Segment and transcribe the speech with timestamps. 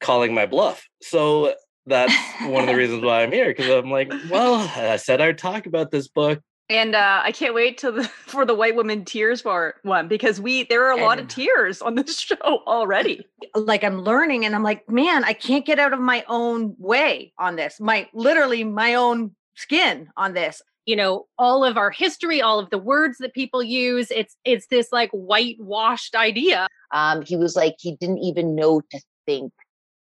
[0.00, 0.86] calling my bluff.
[1.02, 1.54] So
[1.86, 5.36] that's one of the reasons why I'm here because I'm like, well, I said I'd
[5.36, 6.40] talk about this book.
[6.70, 10.40] And uh, I can't wait till the, for the white woman tears part one because
[10.40, 13.26] we there are a lot of tears on this show already.
[13.54, 17.32] Like I'm learning, and I'm like, man, I can't get out of my own way
[17.38, 17.80] on this.
[17.80, 20.62] My literally my own skin on this.
[20.84, 24.10] You know, all of our history, all of the words that people use.
[24.10, 26.66] It's it's this like whitewashed idea.
[26.92, 29.52] Um, he was like he didn't even know to think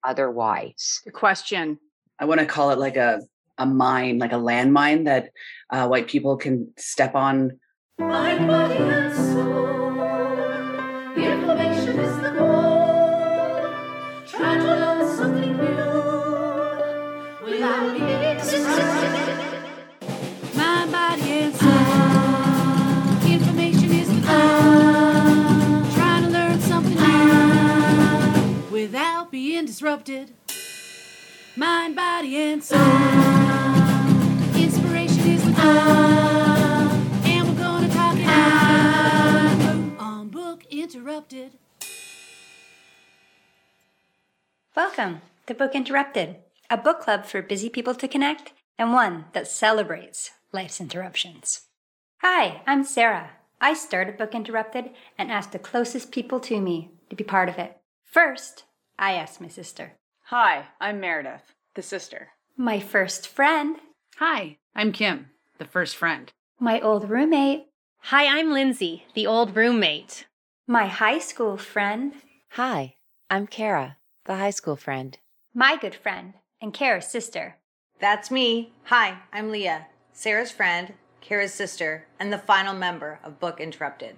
[0.04, 1.00] otherwise.
[1.04, 1.78] The question.
[2.20, 3.20] I want to call it like a
[3.58, 5.30] a mine, like a landmine that
[5.70, 7.58] uh, white people can step on.
[7.98, 9.66] Mind, body, and soul.
[11.14, 13.66] The information is the goal.
[14.26, 15.98] Try to learn something new
[17.44, 18.38] without being
[20.56, 23.32] Mind, body, and soul.
[23.32, 25.92] Information is the goal.
[25.94, 30.30] Trying to learn something new without being disrupted.
[31.56, 33.47] Mind, body, and soul.
[44.78, 46.36] Welcome to Book Interrupted,
[46.70, 51.62] a book club for busy people to connect and one that celebrates life's interruptions.
[52.22, 53.30] Hi, I'm Sarah.
[53.60, 57.58] I started Book Interrupted and asked the closest people to me to be part of
[57.58, 57.76] it.
[58.04, 58.64] First,
[58.98, 59.92] I asked my sister.
[60.26, 62.28] Hi, I'm Meredith, the sister.
[62.56, 63.76] My first friend.
[64.18, 65.26] Hi, I'm Kim,
[65.58, 66.32] the first friend.
[66.60, 67.66] My old roommate.
[68.04, 70.26] Hi, I'm Lindsay, the old roommate.
[70.66, 72.14] My high school friend.
[72.52, 72.94] Hi,
[73.28, 75.18] I'm Kara, the high school friend.
[75.52, 77.56] My good friend and Kara's sister.
[78.00, 78.72] That's me.
[78.84, 84.16] Hi, I'm Leah, Sarah's friend, Kara's sister, and the final member of Book Interrupted.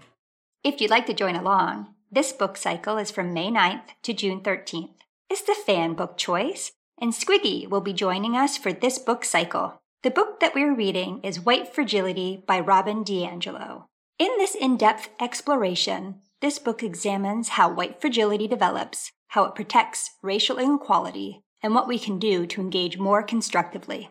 [0.62, 4.40] If you'd like to join along, this book cycle is from May 9th to June
[4.40, 4.94] 13th.
[5.30, 9.80] It's the fan book choice, and Squiggy will be joining us for this book cycle.
[10.02, 13.84] The book that we're reading is White Fragility by Robin DiAngelo.
[14.18, 20.12] In this in depth exploration, this book examines how white fragility develops, how it protects
[20.22, 24.08] racial inequality, and what we can do to engage more constructively.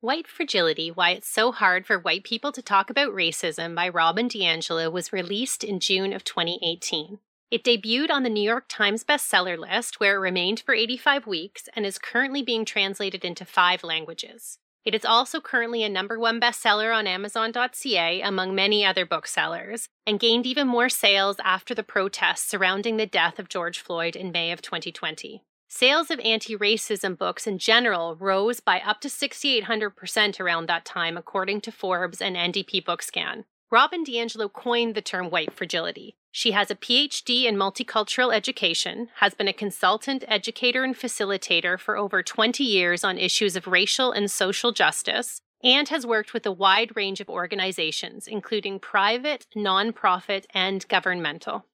[0.00, 4.30] White Fragility Why It's So Hard for White People to Talk About Racism by Robin
[4.30, 7.18] DiAngelo was released in June of 2018.
[7.50, 11.68] It debuted on the New York Times bestseller list, where it remained for 85 weeks
[11.76, 14.58] and is currently being translated into five languages.
[14.88, 20.18] It is also currently a number one bestseller on Amazon.ca, among many other booksellers, and
[20.18, 24.50] gained even more sales after the protests surrounding the death of George Floyd in May
[24.50, 25.42] of 2020.
[25.68, 31.18] Sales of anti racism books in general rose by up to 6,800% around that time,
[31.18, 33.44] according to Forbes and NDP Bookscan.
[33.70, 36.16] Robin DiAngelo coined the term white fragility.
[36.30, 41.96] She has a PhD in multicultural education, has been a consultant, educator, and facilitator for
[41.98, 46.52] over 20 years on issues of racial and social justice, and has worked with a
[46.52, 51.66] wide range of organizations, including private, nonprofit, and governmental.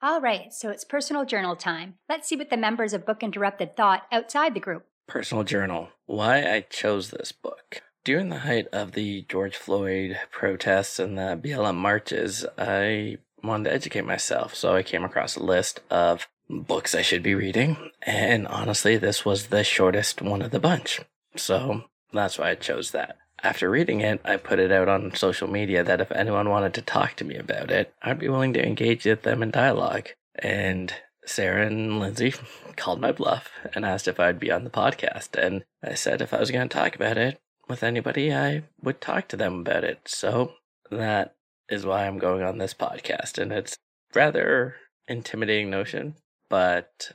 [0.00, 1.96] All right, so it's personal journal time.
[2.08, 4.86] Let's see what the members of Book Interrupted thought outside the group.
[5.06, 5.90] Personal journal.
[6.06, 7.82] Why I chose this book.
[8.04, 13.74] During the height of the George Floyd protests and the BLM marches, I wanted to
[13.74, 18.48] educate myself, so I came across a list of books I should be reading, and
[18.48, 21.00] honestly, this was the shortest one of the bunch.
[21.36, 23.18] So that's why I chose that.
[23.44, 26.82] After reading it, I put it out on social media that if anyone wanted to
[26.82, 30.10] talk to me about it, I'd be willing to engage with them in dialogue.
[30.36, 30.92] And
[31.24, 32.34] Sarah and Lindsay
[32.76, 35.36] called my bluff and asked if I'd be on the podcast.
[35.36, 39.00] And I said if I was going to talk about it with anybody, I would
[39.00, 40.00] talk to them about it.
[40.06, 40.54] So
[40.90, 41.34] that
[41.68, 43.38] is why I'm going on this podcast.
[43.38, 43.76] And it's
[44.14, 44.76] rather
[45.08, 46.16] intimidating notion,
[46.48, 47.12] but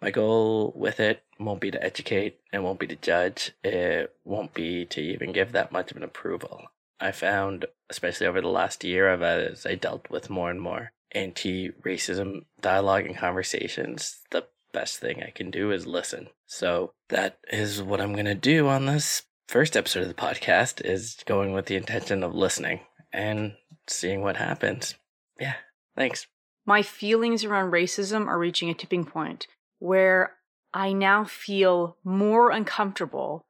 [0.00, 4.54] my goal with it won't be to educate, it won't be to judge, it won't
[4.54, 6.68] be to even give that much of an approval.
[7.00, 11.70] I found, especially over the last year, as I dealt with more and more anti
[11.70, 16.28] racism dialogue and conversations, the best thing I can do is listen.
[16.46, 20.80] So that is what I'm going to do on this first episode of the podcast
[20.84, 22.78] is going with the intention of listening
[23.12, 23.52] and
[23.88, 24.94] seeing what happens.
[25.40, 25.54] Yeah,
[25.96, 26.28] thanks.
[26.66, 29.48] My feelings around racism are reaching a tipping point
[29.80, 30.36] where
[30.72, 33.44] I now feel more uncomfortable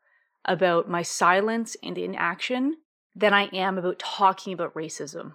[0.46, 2.78] about my silence and inaction
[3.14, 5.34] than I am about talking about racism.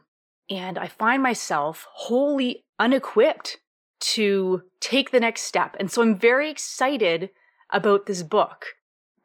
[0.50, 3.60] And I find myself wholly unequipped
[4.00, 5.76] to take the next step.
[5.80, 7.30] And so I'm very excited
[7.70, 8.66] about this book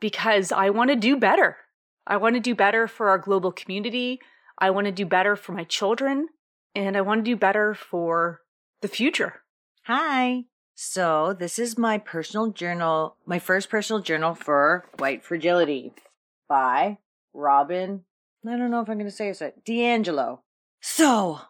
[0.00, 1.58] because I want to do better.
[2.06, 4.18] I want to do better for our global community.
[4.58, 6.28] I want to do better for my children.
[6.74, 8.40] And I want to do better for
[8.80, 9.42] the future.
[9.84, 10.44] Hi.
[10.74, 15.92] So, this is my personal journal, my first personal journal for White Fragility
[16.48, 16.98] by
[17.34, 18.04] Robin.
[18.46, 19.64] I don't know if I'm going to say it.
[19.66, 20.38] DiAngelo.
[20.80, 21.40] So,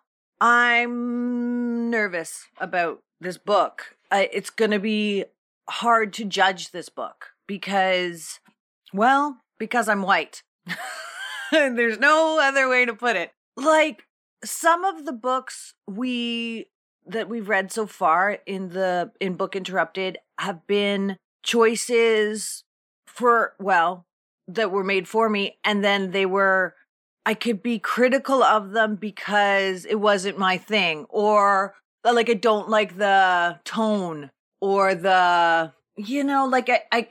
[0.40, 3.96] I'm nervous about this book.
[4.10, 5.26] Uh, it's going to be
[5.68, 8.38] hard to judge this book because,
[8.92, 10.44] well, because I'm white.
[11.50, 13.32] There's no other way to put it.
[13.56, 14.04] Like,
[14.44, 16.66] some of the books we
[17.06, 22.62] that we've read so far in the in book interrupted have been choices
[23.08, 24.06] for well
[24.46, 26.76] that were made for me and then they were
[27.26, 31.74] I could be critical of them because it wasn't my thing or
[32.04, 34.30] like I don't like the tone
[34.60, 37.08] or the you know like I I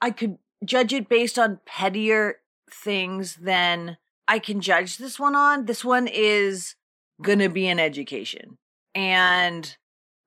[0.00, 2.36] I could judge it based on pettier
[2.70, 3.98] things than
[4.28, 5.66] I can judge this one on.
[5.66, 6.74] This one is
[7.22, 8.58] going to be an education
[8.94, 9.76] and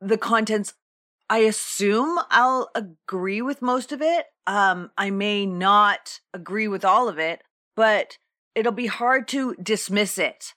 [0.01, 0.73] the contents
[1.29, 4.25] I assume I'll agree with most of it.
[4.47, 7.43] Um, I may not agree with all of it,
[7.75, 8.17] but
[8.55, 10.55] it'll be hard to dismiss it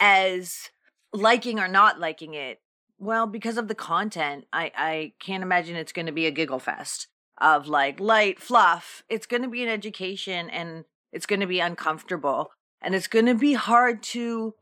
[0.00, 0.70] as
[1.12, 2.60] liking or not liking it.
[2.98, 6.58] Well, because of the content, I, I can't imagine it's going to be a giggle
[6.58, 7.08] fest
[7.38, 9.02] of like light fluff.
[9.08, 12.50] It's going to be an education and it's going to be uncomfortable
[12.80, 14.54] and it's going to be hard to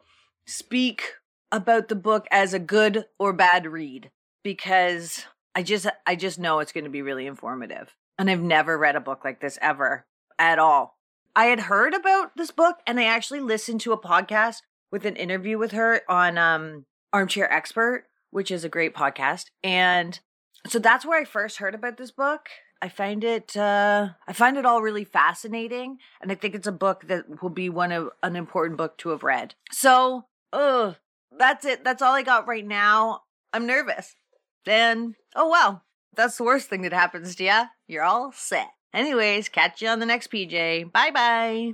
[0.47, 1.15] speak
[1.51, 4.11] about the book as a good or bad read
[4.43, 5.25] because
[5.55, 7.95] I just I just know it's going to be really informative.
[8.19, 10.07] And I've never read a book like this ever
[10.39, 10.99] at all.
[11.35, 14.59] I had heard about this book and I actually listened to a podcast
[14.91, 19.47] with an interview with her on um Armchair Expert, which is a great podcast.
[19.63, 20.19] And
[20.67, 22.49] so that's where I first heard about this book.
[22.81, 26.73] I find it uh I find it all really fascinating and I think it's a
[26.73, 29.55] book that will be one of an important book to have read.
[29.71, 30.97] So, ugh,
[31.39, 31.85] that's it.
[31.85, 33.23] That's all I got right now.
[33.53, 34.17] I'm nervous.
[34.65, 37.63] Then, oh well, that's the worst thing that happens to you.
[37.87, 38.69] You're all set.
[38.93, 40.93] Anyways, catch you on the next PJ.
[40.93, 41.73] Bye bye.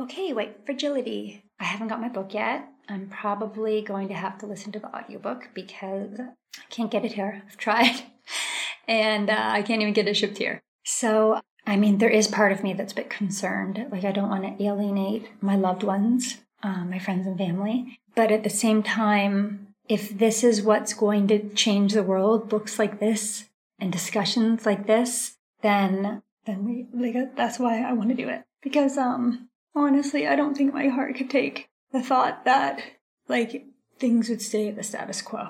[0.00, 1.44] Okay, wait, fragility.
[1.58, 2.66] I haven't got my book yet.
[2.90, 7.12] I'm probably going to have to listen to the audiobook because I can't get it
[7.12, 7.42] here.
[7.46, 8.02] I've tried.
[8.88, 10.62] And uh, I can't even get it shipped here.
[10.84, 13.86] So, I mean, there is part of me that's a bit concerned.
[13.92, 18.00] Like, I don't want to alienate my loved ones, uh, my friends and family.
[18.16, 22.80] But at the same time, if this is what's going to change the world, books
[22.80, 23.44] like this
[23.78, 28.42] and discussions like this, then then we like that's why I want to do it.
[28.60, 32.82] Because um honestly, I don't think my heart could take the thought that
[33.28, 33.66] like
[33.98, 35.48] things would stay at the status quo.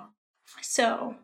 [0.62, 1.16] So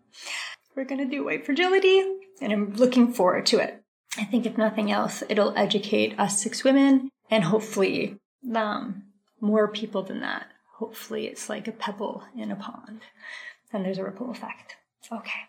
[0.75, 2.03] we're gonna do white fragility,
[2.41, 3.83] and I'm looking forward to it.
[4.19, 8.19] I think if nothing else, it'll educate us six women and hopefully
[8.55, 9.03] um,
[9.41, 10.47] more people than that
[10.77, 13.01] hopefully it's like a pebble in a pond
[13.73, 14.77] and there's a ripple effect.
[15.11, 15.41] Okay.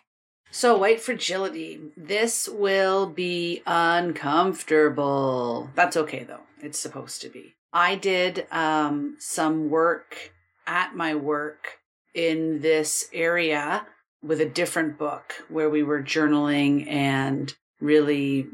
[0.50, 1.80] So, white fragility.
[1.96, 5.70] This will be uncomfortable.
[5.74, 6.40] That's okay, though.
[6.62, 7.54] It's supposed to be.
[7.72, 10.32] I did um, some work
[10.66, 11.78] at my work
[12.14, 13.86] in this area
[14.22, 18.46] with a different book where we were journaling and really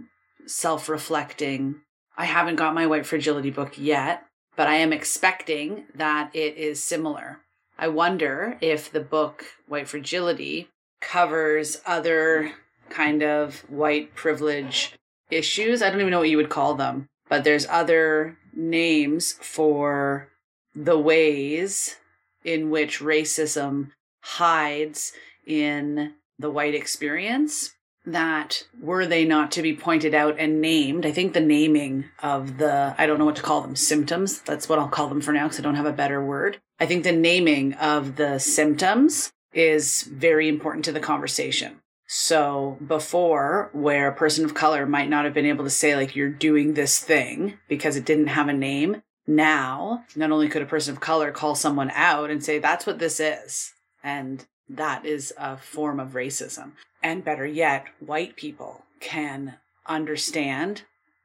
[0.47, 1.77] self reflecting.
[2.17, 4.25] I haven't got my white fragility book yet,
[4.57, 7.41] but I am expecting that it is similar.
[7.79, 10.69] I wonder if the book White Fragility
[11.01, 12.53] covers other
[12.89, 14.95] kind of white privilege
[15.31, 15.83] issues.
[15.83, 20.29] I don't even know what you would call them, but there's other names for
[20.75, 21.97] the ways
[22.45, 23.91] in which racism
[24.23, 25.13] hides
[25.47, 27.75] in the white experience
[28.07, 32.59] that were they not to be pointed out and named, I think the naming of
[32.59, 35.33] the, I don't know what to call them, symptoms, that's what I'll call them for
[35.33, 36.61] now because I don't have a better word.
[36.79, 41.81] I think the naming of the symptoms is very important to the conversation.
[42.17, 46.15] So before, where a person of color might not have been able to say, like,
[46.15, 50.67] you're doing this thing because it didn't have a name, now, not only could a
[50.67, 53.73] person of color call someone out and say, that's what this is.
[54.05, 56.75] And that is a form of racism.
[57.03, 59.57] And better yet, white people can
[59.89, 60.83] understand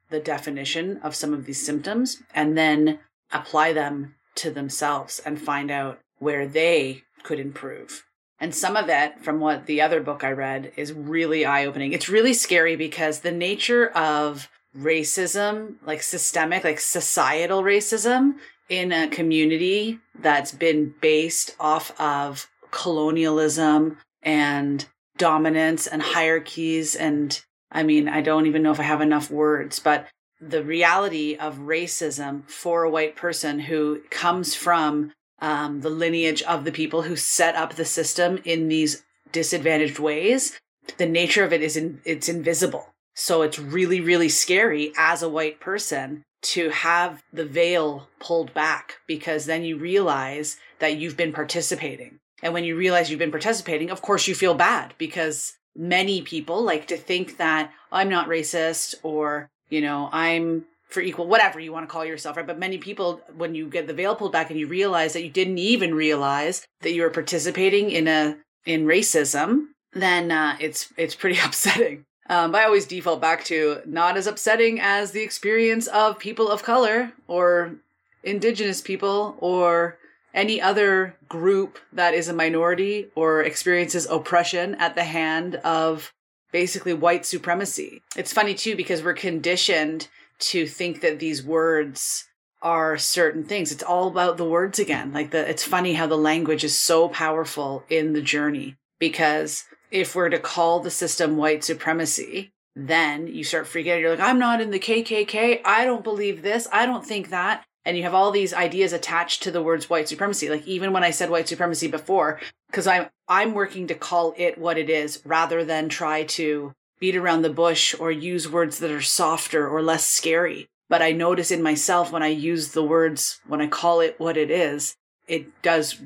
[0.08, 2.98] the definition of some of these symptoms and then
[3.32, 8.02] apply them to themselves and find out where they could improve.
[8.40, 11.92] And some of it, from what the other book I read, is really eye opening.
[11.92, 18.36] It's really scary because the nature of racism, like systemic, like societal racism
[18.68, 24.86] in a community that's been based off of colonialism and
[25.18, 26.94] dominance and hierarchies.
[26.94, 27.38] And
[27.70, 30.06] I mean, I don't even know if I have enough words, but
[30.40, 36.64] the reality of racism for a white person who comes from um, the lineage of
[36.64, 40.58] the people who set up the system in these disadvantaged ways,
[40.98, 42.94] the nature of it is in, it's invisible.
[43.14, 48.94] So it's really, really scary as a white person to have the veil pulled back
[49.06, 52.18] because then you realize that you've been participating.
[52.42, 56.62] And when you realize you've been participating, of course you feel bad because many people
[56.62, 61.72] like to think that I'm not racist or, you know, I'm for equal, whatever you
[61.72, 62.46] want to call yourself, right?
[62.46, 65.30] But many people, when you get the veil pulled back and you realize that you
[65.30, 71.14] didn't even realize that you were participating in a, in racism, then uh, it's, it's
[71.14, 72.04] pretty upsetting.
[72.28, 76.62] Um, I always default back to not as upsetting as the experience of people of
[76.62, 77.74] color or
[78.22, 79.98] indigenous people or
[80.32, 86.12] any other group that is a minority or experiences oppression at the hand of
[86.52, 88.02] basically white supremacy.
[88.16, 90.08] It's funny too because we're conditioned
[90.40, 92.26] to think that these words
[92.62, 93.72] are certain things.
[93.72, 95.12] It's all about the words again.
[95.12, 100.14] Like the it's funny how the language is so powerful in the journey because if
[100.14, 104.00] we're to call the system white supremacy, then you start freaking out.
[104.00, 105.60] You're like, I'm not in the KKK.
[105.64, 106.68] I don't believe this.
[106.72, 107.64] I don't think that.
[107.84, 110.50] And you have all these ideas attached to the words white supremacy.
[110.50, 114.58] Like even when I said white supremacy before, because I'm I'm working to call it
[114.58, 118.90] what it is rather than try to beat around the bush or use words that
[118.90, 120.68] are softer or less scary.
[120.88, 124.36] But I notice in myself when I use the words, when I call it what
[124.36, 126.00] it is, it does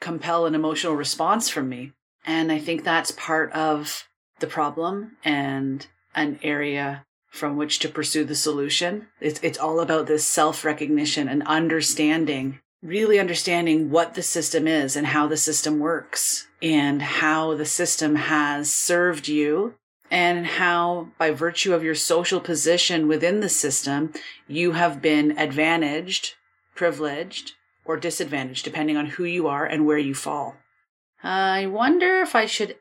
[0.00, 1.92] compel an emotional response from me.
[2.24, 8.24] And I think that's part of the problem and an area from which to pursue
[8.24, 9.08] the solution.
[9.20, 14.96] It's, it's all about this self recognition and understanding, really understanding what the system is
[14.96, 19.74] and how the system works and how the system has served you
[20.10, 24.12] and how, by virtue of your social position within the system,
[24.46, 26.34] you have been advantaged,
[26.74, 27.52] privileged,
[27.84, 30.56] or disadvantaged, depending on who you are and where you fall.
[31.22, 32.76] I wonder if I should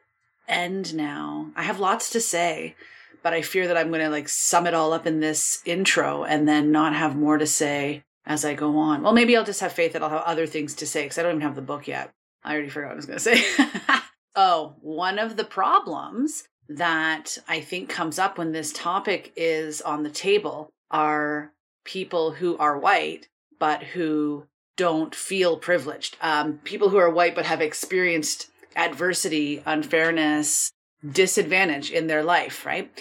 [0.48, 1.52] end now.
[1.56, 2.76] I have lots to say,
[3.24, 6.24] but I fear that I'm going to like sum it all up in this intro
[6.24, 9.02] and then not have more to say as I go on.
[9.02, 11.24] Well, maybe I'll just have faith that I'll have other things to say because I
[11.24, 12.12] don't even have the book yet.
[12.44, 13.44] I already forgot what I was going to say.
[14.36, 20.04] oh, one of the problems that I think comes up when this topic is on
[20.04, 21.52] the table are
[21.84, 23.28] people who are white,
[23.60, 24.46] but who
[24.76, 26.18] don't feel privileged.
[26.22, 30.72] Um, people who are white but have experienced adversity, unfairness,
[31.12, 32.92] disadvantage in their life, right?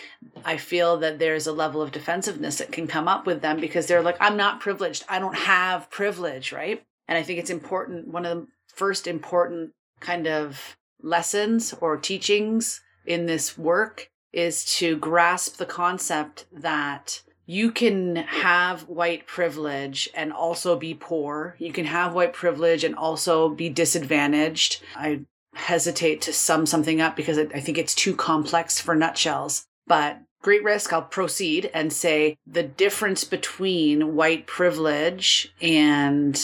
[0.44, 3.86] I feel that there's a level of defensiveness that can come up with them because
[3.86, 5.04] they're like, I'm not privileged.
[5.08, 6.82] I don't have privilege, right?
[7.08, 8.08] And I think it's important.
[8.08, 14.96] One of the first important kind of lessons or teachings in this work is to
[14.96, 21.54] grasp the concept that you can have white privilege and also be poor.
[21.58, 24.82] You can have white privilege and also be disadvantaged.
[24.96, 25.20] I
[25.54, 29.64] hesitate to sum something up because I think it's too complex for nutshells.
[29.86, 36.36] But great risk, I'll proceed and say the difference between white privilege and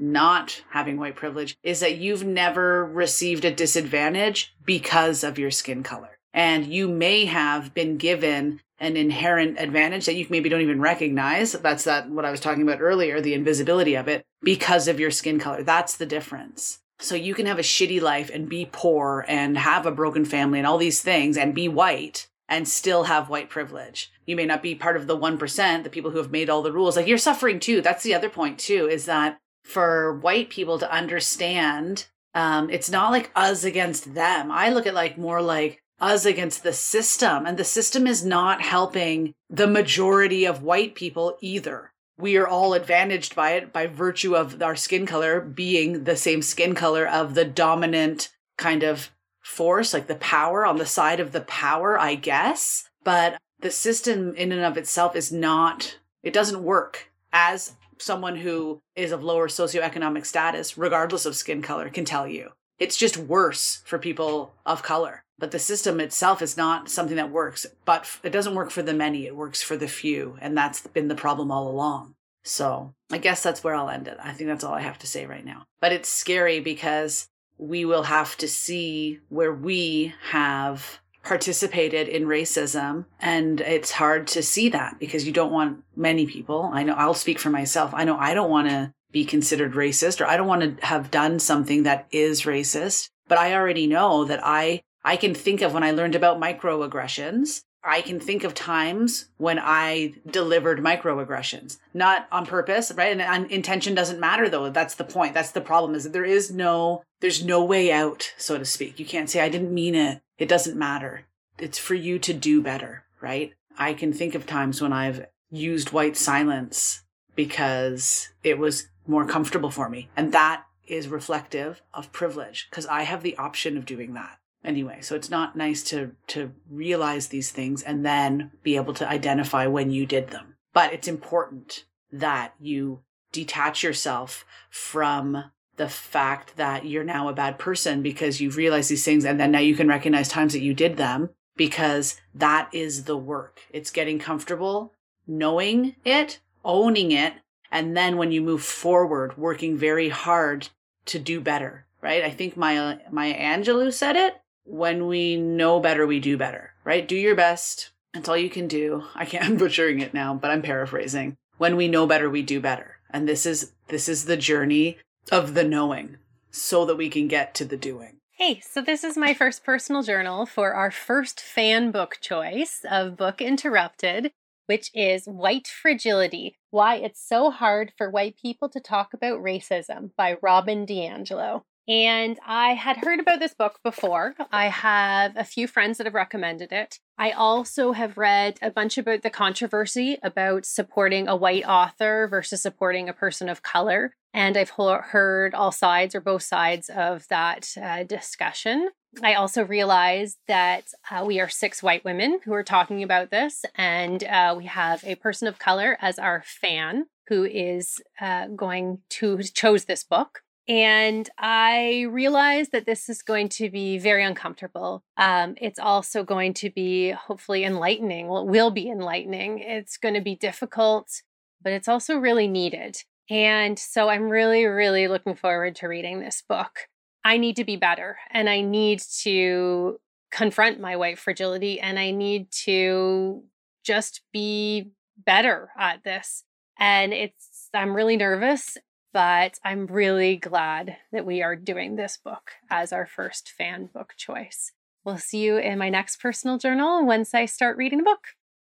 [0.00, 5.82] not having white privilege is that you've never received a disadvantage because of your skin
[5.82, 6.18] color.
[6.32, 11.52] And you may have been given an inherent advantage that you maybe don't even recognize.
[11.52, 15.10] That's that what I was talking about earlier, the invisibility of it because of your
[15.10, 15.62] skin color.
[15.62, 16.78] That's the difference.
[17.00, 20.58] So you can have a shitty life and be poor and have a broken family
[20.58, 24.10] and all these things and be white and still have white privilege.
[24.26, 26.72] You may not be part of the 1%, the people who have made all the
[26.72, 26.96] rules.
[26.96, 27.80] Like you're suffering too.
[27.80, 29.38] That's the other point too, is that
[29.68, 34.50] for white people to understand, um, it's not like us against them.
[34.50, 37.46] I look at like more like us against the system.
[37.46, 41.92] And the system is not helping the majority of white people either.
[42.16, 46.42] We are all advantaged by it by virtue of our skin color being the same
[46.42, 49.10] skin color of the dominant kind of
[49.40, 52.88] force, like the power on the side of the power, I guess.
[53.04, 58.80] But the system in and of itself is not, it doesn't work as someone who
[58.96, 63.82] is of lower socioeconomic status, regardless of skin color, can tell you It's just worse
[63.84, 65.24] for people of color.
[65.38, 68.92] But the system itself is not something that works, but it doesn't work for the
[68.92, 70.36] many, it works for the few.
[70.40, 72.14] And that's been the problem all along.
[72.42, 74.16] So I guess that's where I'll end it.
[74.22, 75.64] I think that's all I have to say right now.
[75.80, 83.04] But it's scary because we will have to see where we have participated in racism
[83.20, 87.14] and it's hard to see that because you don't want many people i know i'll
[87.14, 90.46] speak for myself i know i don't want to be considered racist or i don't
[90.46, 95.16] want to have done something that is racist but i already know that i i
[95.16, 100.14] can think of when i learned about microaggressions I can think of times when I
[100.26, 103.18] delivered microaggressions, not on purpose, right?
[103.18, 104.68] And, intention doesn't matter though.
[104.68, 105.32] That's the point.
[105.32, 108.98] That's the problem is that there is no, there's no way out, so to speak.
[108.98, 110.20] You can't say, I didn't mean it.
[110.38, 111.26] It doesn't matter.
[111.58, 113.52] It's for you to do better, right?
[113.76, 117.02] I can think of times when I've used white silence
[117.34, 120.08] because it was more comfortable for me.
[120.16, 124.98] And that is reflective of privilege because I have the option of doing that anyway
[125.00, 129.66] so it's not nice to to realize these things and then be able to identify
[129.66, 135.44] when you did them but it's important that you detach yourself from
[135.78, 139.50] the fact that you're now a bad person because you've realized these things and then
[139.50, 143.90] now you can recognize times that you did them because that is the work it's
[143.90, 144.92] getting comfortable
[145.26, 147.34] knowing it owning it
[147.70, 150.68] and then when you move forward working very hard
[151.04, 154.36] to do better right i think my Maya Angelou said it
[154.68, 157.08] when we know better, we do better, right?
[157.08, 157.90] Do your best.
[158.12, 159.04] That's all you can do.
[159.14, 161.36] I can't, I'm butchering it now, but I'm paraphrasing.
[161.56, 162.96] When we know better, we do better.
[163.10, 164.98] And this is, this is the journey
[165.30, 166.16] of the knowing
[166.50, 168.16] so that we can get to the doing.
[168.32, 173.16] Hey, so this is my first personal journal for our first fan book choice of
[173.16, 174.30] Book Interrupted,
[174.66, 180.10] which is White Fragility Why It's So Hard for White People to Talk About Racism
[180.16, 181.62] by Robin DiAngelo.
[181.88, 184.34] And I had heard about this book before.
[184.52, 187.00] I have a few friends that have recommended it.
[187.16, 192.60] I also have read a bunch about the controversy about supporting a white author versus
[192.60, 194.14] supporting a person of color.
[194.34, 198.90] And I've heard all sides or both sides of that uh, discussion.
[199.22, 203.64] I also realized that uh, we are six white women who are talking about this,
[203.74, 208.98] and uh, we have a person of color as our fan who is uh, going
[209.10, 210.42] to chose this book.
[210.68, 215.02] And I realized that this is going to be very uncomfortable.
[215.16, 218.28] Um, it's also going to be hopefully enlightening.
[218.28, 219.60] Well, it will be enlightening.
[219.60, 221.22] It's going to be difficult,
[221.62, 223.02] but it's also really needed.
[223.30, 226.88] And so I'm really, really looking forward to reading this book.
[227.24, 232.10] I need to be better and I need to confront my white fragility and I
[232.10, 233.42] need to
[233.84, 236.44] just be better at this.
[236.78, 238.78] And it's, I'm really nervous
[239.12, 244.14] but I'm really glad that we are doing this book as our first fan book
[244.16, 244.72] choice.
[245.04, 248.28] We'll see you in my next personal journal once I start reading the book.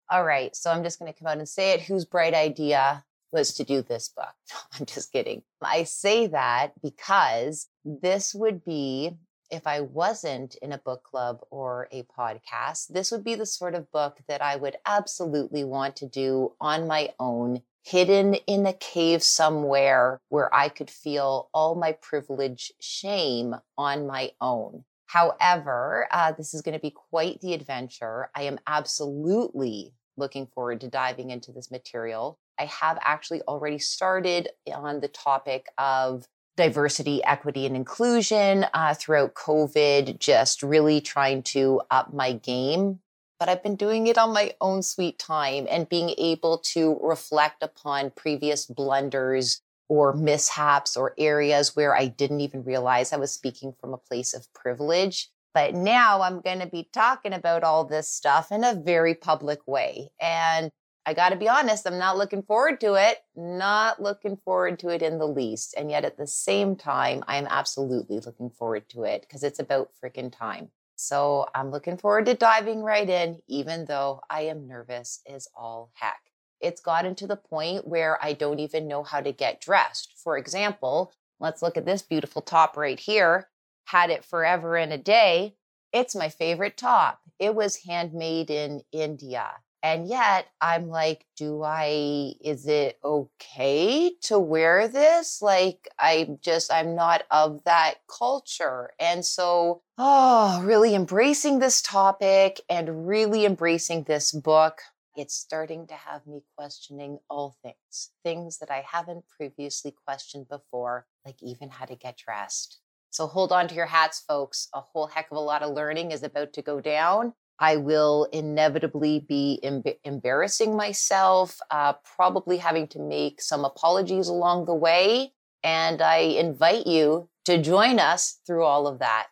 [0.09, 0.55] All right.
[0.55, 1.83] So I'm just going to come out and say it.
[1.83, 4.35] Whose bright idea was to do this book?
[4.79, 5.43] I'm just kidding.
[5.63, 9.13] I say that because this would be,
[9.51, 13.75] if I wasn't in a book club or a podcast, this would be the sort
[13.75, 18.73] of book that I would absolutely want to do on my own hidden in a
[18.75, 24.85] cave somewhere where I could feel all my privilege shame on my own.
[25.07, 28.31] However, uh, this is going to be quite the adventure.
[28.35, 32.39] I am absolutely looking forward to diving into this material.
[32.59, 39.35] I have actually already started on the topic of diversity, equity, and inclusion uh, throughout
[39.35, 43.01] COVID, just really trying to up my game
[43.41, 47.63] but I've been doing it on my own sweet time and being able to reflect
[47.63, 53.75] upon previous blunders or mishaps or areas where I didn't even realize I was speaking
[53.81, 55.31] from a place of privilege.
[55.53, 59.67] But now I'm going to be talking about all this stuff in a very public
[59.67, 60.11] way.
[60.21, 60.71] And
[61.07, 64.89] I got to be honest, I'm not looking forward to it, not looking forward to
[64.91, 65.75] it in the least.
[65.77, 69.91] And yet at the same time, I'm absolutely looking forward to it because it's about
[70.03, 70.71] freaking time.
[70.97, 75.91] So I'm looking forward to diving right in, even though I am nervous as all
[75.95, 76.21] heck.
[76.61, 80.13] It's gotten to the point where I don't even know how to get dressed.
[80.23, 83.49] For example, let's look at this beautiful top right here.
[83.85, 85.57] Had it forever and a day.
[85.93, 87.21] It's my favorite top.
[87.39, 89.51] It was handmade in India.
[89.83, 95.41] And yet I'm like, do I, is it okay to wear this?
[95.41, 98.91] Like, I'm just, I'm not of that culture.
[99.01, 104.83] And so, oh, really embracing this topic and really embracing this book.
[105.17, 111.07] It's starting to have me questioning all things, things that I haven't previously questioned before,
[111.25, 112.81] like even how to get dressed.
[113.11, 114.69] So hold on to your hats, folks.
[114.73, 117.35] A whole heck of a lot of learning is about to go down.
[117.59, 124.65] I will inevitably be em- embarrassing myself, uh, probably having to make some apologies along
[124.65, 125.33] the way.
[125.63, 129.27] And I invite you to join us through all of that.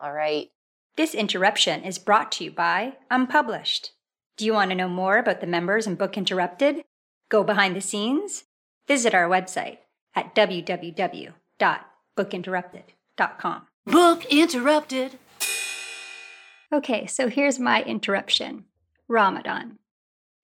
[0.00, 0.50] All right.
[0.96, 3.92] This interruption is brought to you by Unpublished.
[4.36, 6.84] Do you want to know more about the members in Book Interrupted?
[7.28, 8.44] Go behind the scenes?
[8.88, 9.78] Visit our website
[10.16, 10.34] at
[13.86, 15.18] Book interrupted.
[16.72, 18.64] Okay, so here's my interruption
[19.08, 19.78] Ramadan.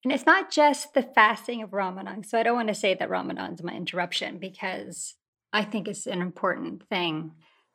[0.03, 2.25] And it's not just the fasting of Ramadan.
[2.25, 5.15] So I don't want to say that Ramadan's my interruption because
[5.53, 7.33] I think it's an important thing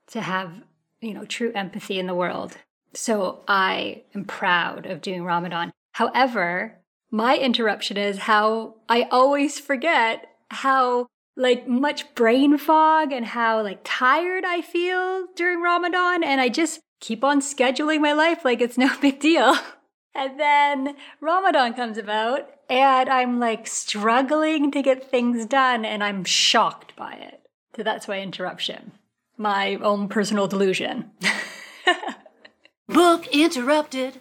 [0.07, 0.51] to have,
[1.01, 2.57] you know, true empathy in the world.
[2.93, 5.71] So I am proud of doing Ramadan.
[5.93, 6.79] However,
[7.11, 11.07] my interruption is how I always forget how
[11.39, 16.81] like much brain fog and how like tired I feel during Ramadan and I just
[16.99, 19.55] keep on scheduling my life like it's no big deal.
[20.13, 26.25] And then Ramadan comes about and I'm like struggling to get things done and I'm
[26.25, 27.41] shocked by it.
[27.75, 28.91] So that's my interruption.
[29.37, 31.11] My own personal delusion.
[32.89, 34.19] Book interrupted.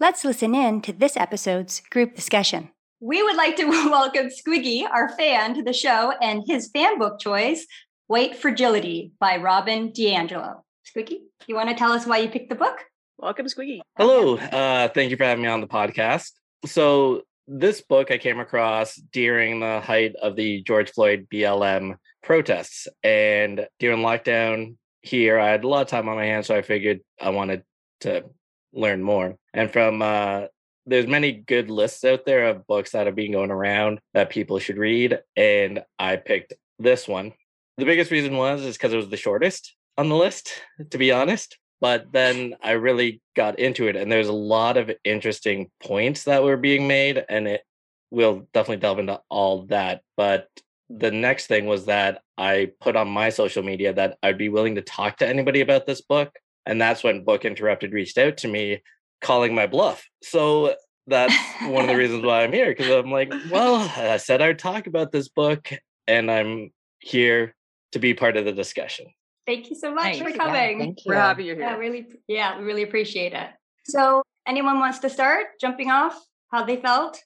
[0.00, 2.70] Let's listen in to this episode's group discussion.
[3.00, 7.20] We would like to welcome Squiggy, our fan, to the show and his fan book
[7.20, 7.66] choice,
[8.06, 10.62] White Fragility by Robin DiAngelo.
[10.86, 12.78] Squiggy, you want to tell us why you picked the book?
[13.18, 13.80] Welcome, Squiggy.
[13.98, 14.38] Hello.
[14.38, 16.30] Uh, thank you for having me on the podcast.
[16.64, 22.88] So, this book I came across during the height of the George Floyd BLM protests.
[23.02, 26.46] And during lockdown here, I had a lot of time on my hands.
[26.46, 27.62] So, I figured I wanted
[28.00, 28.24] to
[28.72, 29.36] learn more.
[29.52, 30.46] And from, uh,
[30.86, 34.58] there's many good lists out there of books that have been going around that people
[34.58, 35.18] should read.
[35.36, 37.32] And I picked this one.
[37.76, 40.52] The biggest reason was is because it was the shortest on the list,
[40.90, 44.90] to be honest but then I really got into it, and there's a lot of
[45.04, 47.62] interesting points that were being made, and it
[48.10, 50.02] will definitely delve into all that.
[50.16, 50.48] But
[50.88, 54.76] the next thing was that I put on my social media that I'd be willing
[54.76, 56.32] to talk to anybody about this book,
[56.64, 58.82] and that's when Book Interrupted reached out to me,
[59.20, 60.04] calling my bluff.
[60.22, 60.74] So
[61.06, 64.58] that's one of the reasons why I'm here because I'm like, well, I said I'd
[64.58, 65.70] talk about this book,
[66.06, 67.54] and I'm here
[67.92, 69.06] to be part of the discussion.
[69.46, 70.18] Thank you so much Nice.
[70.20, 70.78] for Yeah, coming.
[70.80, 71.20] thank We're you.
[71.20, 71.78] happy you're Yeah, here.
[71.78, 73.48] really, yeah, we really appreciate it.
[73.84, 77.20] So, anyone wants to start jumping off how they felt?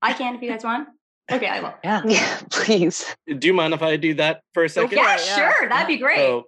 [0.00, 0.88] I can if you guys want.
[1.30, 1.74] Okay, I will.
[1.84, 2.02] Yeah.
[2.06, 3.04] Yeah, please.
[3.26, 4.96] Do you mind if I do that for a oh, second?
[4.96, 5.36] Yeah, yeah.
[5.36, 6.16] sure, that'd be great.
[6.16, 6.44] So,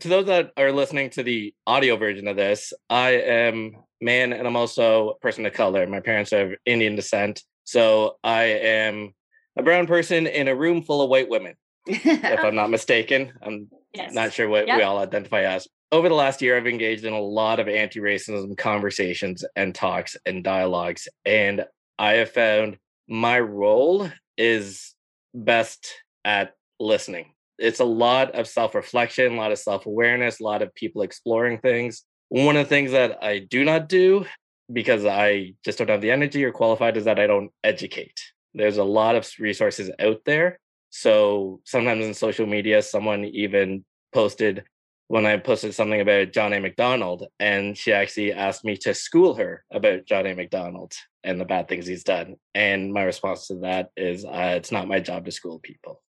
[0.00, 4.46] to those that are listening to the audio version of this, I am man and
[4.46, 5.86] I'm also a person of color.
[5.86, 7.42] My parents are of Indian descent.
[7.64, 9.14] So I am
[9.56, 11.54] a brown person in a room full of white women,
[11.86, 13.32] if I'm not mistaken.
[13.42, 14.12] I'm yes.
[14.12, 15.68] not sure what we all identify as.
[15.92, 20.16] Over the last year, I've engaged in a lot of anti racism conversations and talks
[20.26, 21.06] and dialogues.
[21.24, 21.64] And
[21.98, 22.78] I have found
[23.08, 24.94] my role is
[25.32, 25.88] best
[26.24, 27.33] at listening.
[27.58, 31.02] It's a lot of self reflection, a lot of self awareness, a lot of people
[31.02, 32.02] exploring things.
[32.28, 34.26] One of the things that I do not do
[34.72, 38.18] because I just don't have the energy or qualified is that I don't educate.
[38.54, 40.58] There's a lot of resources out there.
[40.90, 44.64] So sometimes in social media, someone even posted
[45.08, 46.60] when I posted something about John A.
[46.60, 50.34] Macdonald, and she actually asked me to school her about John A.
[50.34, 52.36] Macdonald and the bad things he's done.
[52.54, 56.00] And my response to that is, uh, it's not my job to school people.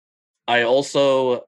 [0.47, 1.45] I also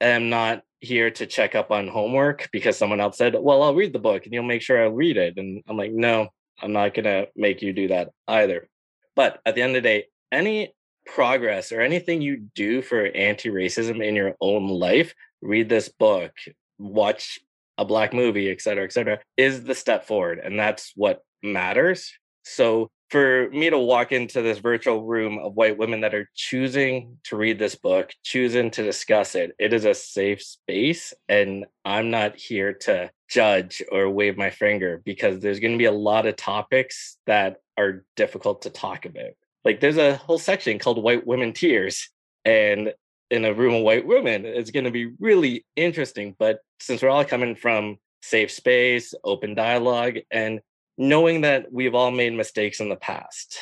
[0.00, 3.92] am not here to check up on homework because someone else said, well, I'll read
[3.92, 5.38] the book and you'll make sure I read it.
[5.38, 6.28] And I'm like, no,
[6.60, 8.68] I'm not going to make you do that either.
[9.16, 10.74] But at the end of the day, any
[11.06, 16.32] progress or anything you do for anti racism in your own life, read this book,
[16.78, 17.38] watch
[17.78, 20.40] a black movie, et cetera, et cetera, is the step forward.
[20.42, 22.12] And that's what matters.
[22.44, 27.16] So for me to walk into this virtual room of white women that are choosing
[27.22, 31.14] to read this book, choosing to discuss it, it is a safe space.
[31.28, 35.84] And I'm not here to judge or wave my finger because there's going to be
[35.84, 39.30] a lot of topics that are difficult to talk about.
[39.64, 42.08] Like there's a whole section called White Women Tears.
[42.44, 42.94] And
[43.30, 46.34] in a room of white women, it's going to be really interesting.
[46.36, 50.60] But since we're all coming from safe space, open dialogue, and
[50.96, 53.58] knowing that we've all made mistakes in the past.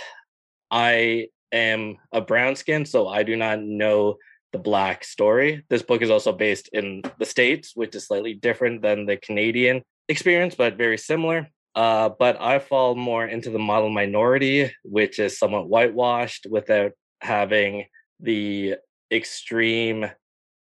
[0.70, 4.16] I am a brown skin, so I do not know
[4.52, 5.64] the black story.
[5.70, 9.82] This book is also based in the States, which is slightly different than the Canadian
[10.08, 11.48] experience, but very similar.
[11.74, 16.92] Uh, but I fall more into the model minority, which is somewhat whitewashed without
[17.22, 17.86] having
[18.20, 18.76] the
[19.10, 20.10] extreme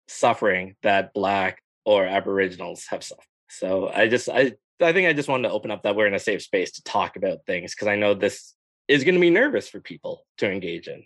[0.07, 3.23] suffering that Black or Aboriginals have suffered.
[3.49, 6.13] So I just I I think I just wanted to open up that we're in
[6.13, 8.53] a safe space to talk about things because I know this
[8.87, 11.03] is going to be nervous for people to engage in.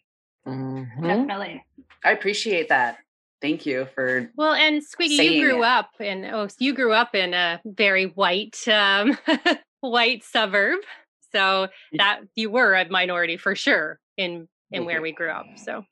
[0.48, 1.08] Mm-hmm.
[1.08, 1.66] Definitely.
[2.04, 2.98] I appreciate that.
[3.42, 5.68] Thank you for Well, and Squiggy, you grew it.
[5.68, 9.18] up in oh, you grew up in a very white, um,
[9.82, 10.80] white suburb.
[11.34, 15.48] So that you were a minority for sure in in where we grew up.
[15.58, 15.84] So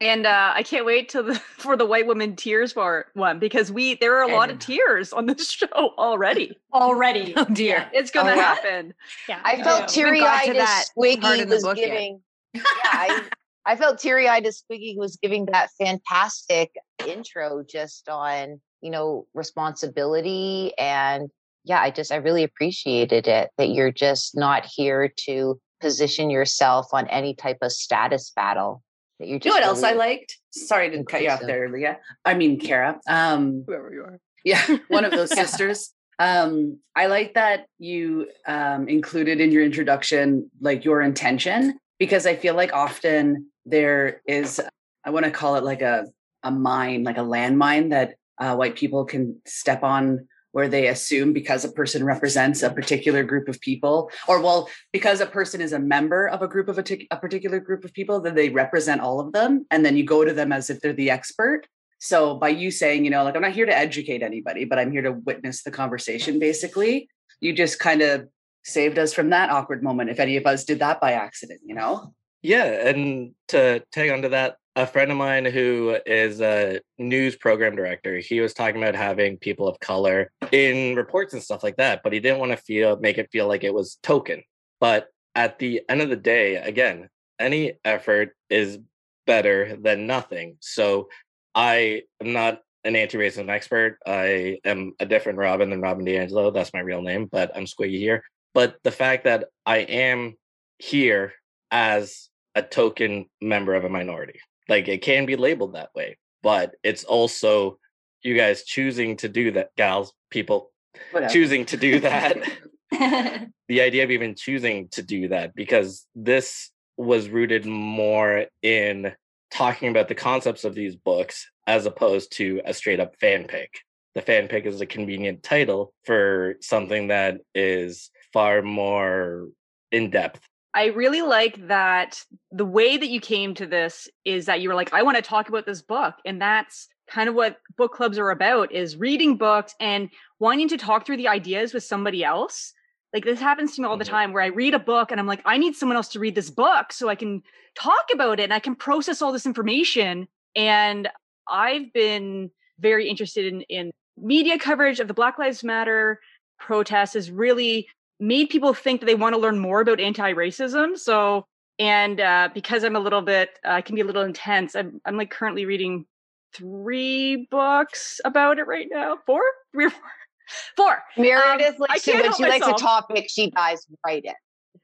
[0.00, 3.72] And uh, I can't wait till the for the white woman tears part one because
[3.72, 6.56] we there are a lot of tears on this show already.
[6.72, 7.34] Already.
[7.36, 7.88] Oh dear.
[7.92, 8.94] It's gonna Oh, happen.
[9.28, 12.20] yeah, I felt Haven't teary got eyed as that Squiggy was giving.
[12.54, 13.24] Yeah, I,
[13.66, 16.70] I felt teary eyed as Squiggy was giving that fantastic
[17.06, 20.72] intro just on, you know, responsibility.
[20.78, 21.28] And
[21.64, 26.88] yeah, I just, I really appreciated it that you're just not here to position yourself
[26.92, 28.82] on any type of status battle.
[29.18, 30.38] That you're Do you just know what else I liked?
[30.50, 31.98] Sorry to cut you off there, Leah.
[32.24, 33.00] I mean, Kara.
[33.08, 34.20] Um, Whoever you are.
[34.44, 35.92] yeah, one of those sisters.
[36.18, 42.34] Um, I like that you um, included in your introduction like your intention because I
[42.34, 44.60] feel like often there is,
[45.04, 46.06] I want to call it like a
[46.42, 51.32] a mine, like a landmine that uh, white people can step on where they assume
[51.32, 55.72] because a person represents a particular group of people, or well, because a person is
[55.72, 56.82] a member of a group of a,
[57.16, 60.32] particular group of people, that they represent all of them, and then you go to
[60.32, 61.66] them as if they're the expert.
[62.00, 64.92] So by you saying, you know, like I'm not here to educate anybody, but I'm
[64.92, 67.08] here to witness the conversation, basically,
[67.40, 68.28] you just kind of
[68.64, 70.10] saved us from that awkward moment.
[70.10, 72.14] If any of us did that by accident, you know.
[72.42, 77.74] Yeah, and to tag onto that, a friend of mine who is a news program
[77.74, 82.00] director, he was talking about having people of color in reports and stuff like that,
[82.04, 84.40] but he didn't want to feel make it feel like it was token.
[84.78, 87.08] But at the end of the day, again,
[87.40, 88.78] any effort is
[89.26, 90.58] better than nothing.
[90.60, 91.08] So
[91.56, 93.98] I am not an anti-racism expert.
[94.06, 96.54] I am a different Robin than Robin DiAngelo.
[96.54, 98.22] That's my real name, but I'm Squiggy here.
[98.54, 100.36] But the fact that I am
[100.78, 101.32] here
[101.72, 104.38] as a token member of a minority.
[104.68, 107.78] Like it can be labeled that way, but it's also
[108.22, 110.72] you guys choosing to do that, gals, people
[111.12, 111.32] Whatever.
[111.32, 112.36] choosing to do that.
[112.90, 119.12] the idea of even choosing to do that, because this was rooted more in
[119.50, 123.70] talking about the concepts of these books as opposed to a straight up fan pick.
[124.14, 129.48] The fan pick is a convenient title for something that is far more
[129.92, 130.40] in depth
[130.74, 134.74] I really like that the way that you came to this is that you were
[134.74, 136.14] like, I want to talk about this book.
[136.24, 140.76] And that's kind of what book clubs are about is reading books and wanting to
[140.76, 142.74] talk through the ideas with somebody else.
[143.14, 144.12] Like this happens to me all the mm-hmm.
[144.12, 146.34] time where I read a book and I'm like, I need someone else to read
[146.34, 147.42] this book so I can
[147.74, 150.28] talk about it and I can process all this information.
[150.54, 151.08] And
[151.48, 156.20] I've been very interested in, in media coverage of the Black Lives Matter
[156.58, 157.88] protests has really
[158.20, 160.98] made people think that they want to learn more about anti-racism.
[160.98, 161.46] So,
[161.78, 164.74] and uh, because I'm a little bit, uh, I can be a little intense.
[164.74, 166.06] I'm, I'm like currently reading
[166.54, 169.18] three books about it right now.
[169.26, 170.00] Four, three or four,
[170.76, 171.02] four.
[171.16, 174.34] Meredith Um, I likes to, can't when she likes a topic, she dives right in.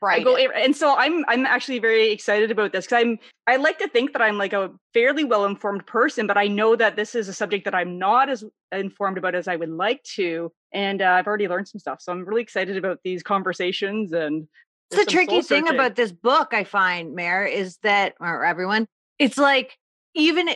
[0.02, 0.24] I Right.
[0.24, 3.88] go, and so I'm I'm actually very excited about this because I'm I like to
[3.88, 7.28] think that I'm like a fairly well informed person, but I know that this is
[7.28, 11.06] a subject that I'm not as informed about as I would like to, and uh,
[11.06, 12.02] I've already learned some stuff.
[12.02, 14.46] So I'm really excited about these conversations and.
[14.90, 18.86] It's the tricky thing about this book, I find, Mayor, is that, or everyone,
[19.18, 19.78] it's like,
[20.14, 20.50] even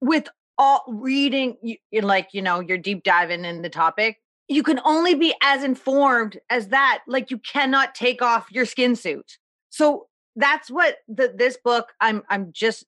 [0.00, 4.16] with all reading, you, like, you know, you're deep diving in the topic,
[4.48, 7.02] you can only be as informed as that.
[7.06, 9.36] Like, you cannot take off your skin suit.
[9.68, 12.86] So that's what the, this book, I'm, I'm just,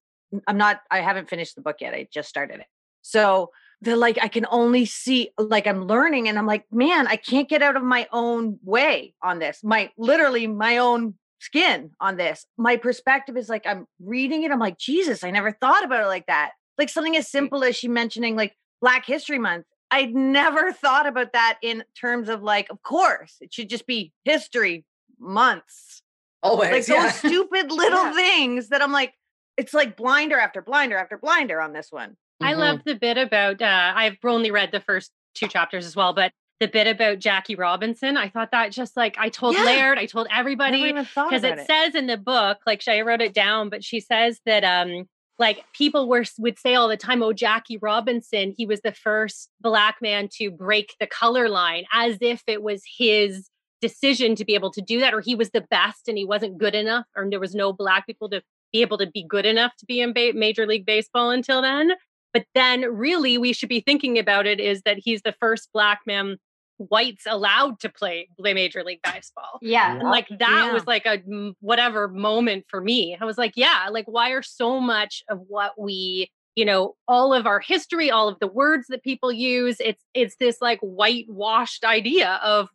[0.48, 1.94] I'm not, I haven't finished the book yet.
[1.94, 2.66] I just started it.
[3.02, 3.50] So
[3.82, 7.48] the like I can only see like I'm learning and I'm like, man, I can't
[7.48, 9.60] get out of my own way on this.
[9.62, 12.46] My literally my own skin on this.
[12.56, 14.50] My perspective is like I'm reading it.
[14.50, 16.52] I'm like, Jesus, I never thought about it like that.
[16.78, 19.66] Like something as simple as she mentioning like Black History Month.
[19.90, 24.12] I'd never thought about that in terms of like, of course, it should just be
[24.24, 24.84] history
[25.20, 26.02] months.
[26.42, 27.04] Always, like yeah.
[27.04, 28.12] those stupid little Yeah.
[28.14, 29.14] things that I'm like,
[29.56, 32.16] it's like blinder after blinder after blinder on this one.
[32.40, 36.12] I love the bit about uh, I've only read the first two chapters as well,
[36.12, 39.64] but the bit about Jackie Robinson, I thought that just like I told Yeah.
[39.64, 43.34] Laird, I told everybody because about it, says in the book, like I wrote it
[43.34, 45.06] down, but she says that um
[45.38, 49.50] like people were would say all the time, oh Jackie Robinson, he was the first
[49.60, 53.48] black man to break the color line, as if it was his
[53.82, 56.56] decision to be able to do that, or he was the best and he wasn't
[56.56, 59.72] good enough, or there was no black people to be able to be good enough
[59.78, 61.92] to be in ba- Major League Baseball until then.
[62.36, 66.00] But then really we should be thinking about it is that he's the first black
[66.06, 66.36] man
[66.76, 69.58] whites allowed to play play major league baseball.
[69.62, 69.92] Yeah.
[69.92, 70.72] And like that Yeah.
[70.74, 71.22] was like a
[71.60, 73.16] whatever moment for me.
[73.18, 77.32] I was like, yeah, like why are so much of what we, you know, all
[77.32, 81.84] of our history, all of the words that people use, it's it's this like whitewashed
[81.84, 82.68] idea of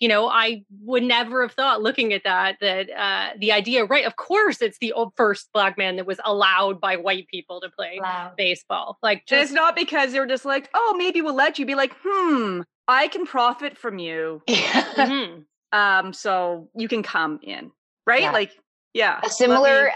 [0.00, 4.04] you know, I would never have thought looking at that that uh the idea, right?
[4.04, 7.68] Of course, it's the o- first black man that was allowed by white people to
[7.70, 7.98] play
[8.36, 8.98] baseball.
[9.02, 11.66] Like And just it's not because they were just like, oh, maybe we'll let you
[11.66, 14.42] be like, hmm, I can profit from you.
[14.48, 15.44] Mhm.
[15.70, 17.70] Um, so you can come in.
[18.06, 18.22] Right?
[18.22, 18.32] Yeah.
[18.32, 18.52] Like,
[18.94, 19.20] yeah.
[19.22, 19.90] A similar me-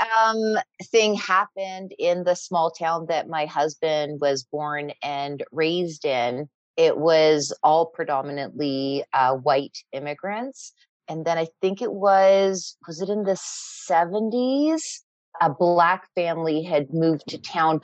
[0.54, 0.58] um,
[0.90, 6.50] thing happened in the small town that my husband was born and raised in.
[6.76, 10.72] It was all predominantly uh, white immigrants.
[11.08, 15.00] And then I think it was, was it in the 70s?
[15.40, 17.80] A black family had moved to town,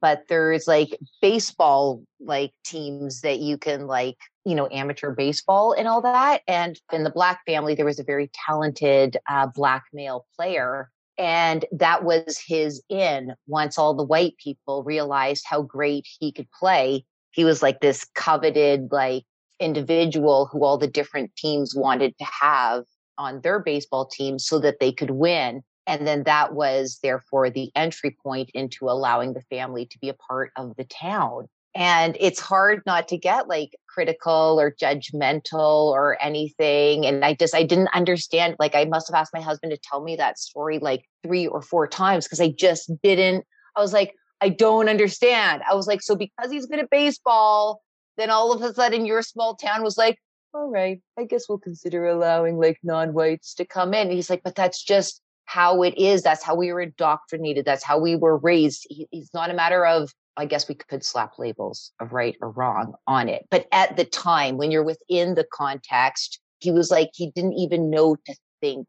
[0.00, 5.88] but there's like baseball like teams that you can like, you know, amateur baseball and
[5.88, 6.42] all that.
[6.46, 10.90] And in the black family, there was a very talented uh, black male player.
[11.18, 16.50] And that was his in once all the white people realized how great he could
[16.50, 17.04] play.
[17.30, 19.24] He was like this coveted, like
[19.58, 22.84] individual who all the different teams wanted to have
[23.18, 25.62] on their baseball team so that they could win.
[25.86, 30.14] And then that was therefore the entry point into allowing the family to be a
[30.14, 31.48] part of the town.
[31.74, 37.06] And it's hard not to get like critical or judgmental or anything.
[37.06, 38.56] And I just, I didn't understand.
[38.58, 41.62] Like, I must have asked my husband to tell me that story like three or
[41.62, 43.44] four times because I just didn't.
[43.76, 45.62] I was like, I don't understand.
[45.68, 47.82] I was like, so because he's good at baseball,
[48.16, 50.18] then all of a sudden your small town was like,
[50.52, 54.08] all right, I guess we'll consider allowing like non whites to come in.
[54.08, 56.22] And he's like, but that's just how it is.
[56.22, 57.64] That's how we were indoctrinated.
[57.64, 58.86] That's how we were raised.
[58.88, 62.50] He, it's not a matter of, I guess we could slap labels of right or
[62.50, 63.46] wrong on it.
[63.50, 67.90] But at the time, when you're within the context, he was like, he didn't even
[67.90, 68.86] know to think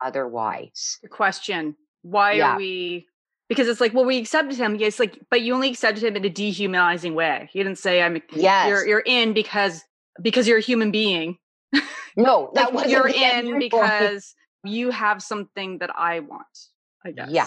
[0.00, 0.98] otherwise.
[1.02, 1.76] The question.
[2.02, 2.54] Why Yeah.
[2.54, 3.06] are we
[3.50, 4.76] because it's like, well, we accepted him.
[4.76, 7.50] Yes, like, but you only accepted him in a dehumanizing way.
[7.52, 8.68] He didn't say, I'm Yes.
[8.68, 9.82] you're you're in because
[10.22, 11.36] because you're a human being.
[12.16, 13.82] No, that Like, wasn't you're the in entry point.
[13.82, 14.34] because
[14.64, 16.46] you have something that I want,
[17.04, 17.28] I guess.
[17.30, 17.46] Yeah.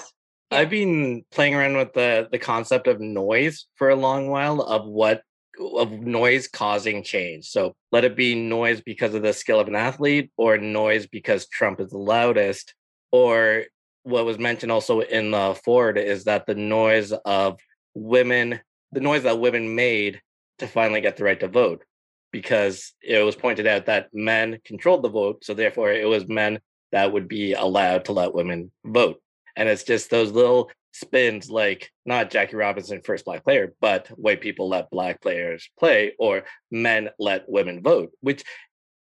[0.51, 4.85] I've been playing around with the the concept of noise for a long while of
[4.85, 5.23] what
[5.59, 7.45] of noise causing change.
[7.45, 11.47] So let it be noise because of the skill of an athlete or noise because
[11.47, 12.73] Trump is the loudest
[13.11, 13.65] or
[14.03, 17.59] what was mentioned also in the Ford is that the noise of
[17.93, 18.59] women
[18.91, 20.21] the noise that women made
[20.59, 21.83] to finally get the right to vote
[22.31, 26.59] because it was pointed out that men controlled the vote so therefore it was men
[26.91, 29.19] that would be allowed to let women vote
[29.55, 34.41] and it's just those little spins like not Jackie Robinson first black player, but white
[34.41, 38.43] people let black players play or men let women vote, which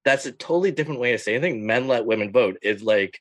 [0.05, 1.65] that's a totally different way of saying things.
[1.65, 3.21] Men let women vote is like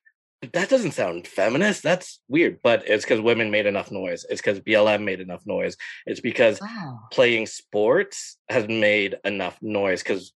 [0.54, 1.82] that doesn't sound feminist.
[1.84, 4.26] That's weird, but it's because women made enough noise.
[4.30, 5.76] It's because BLM made enough noise.
[6.06, 7.00] It's because Wow.
[7.12, 10.34] playing sports has made enough noise because